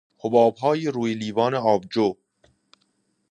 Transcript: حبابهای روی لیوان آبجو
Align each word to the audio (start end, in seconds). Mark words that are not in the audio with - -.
حبابهای 0.19 0.87
روی 0.87 1.13
لیوان 1.15 1.53
آبجو 1.53 2.13